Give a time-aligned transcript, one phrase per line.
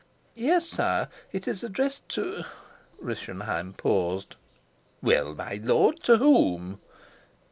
[0.33, 1.09] "Yes, sire.
[1.31, 2.43] It is addressed to"
[3.07, 4.35] Rischenheim paused.
[5.03, 6.79] "Well, my lord, to whom?"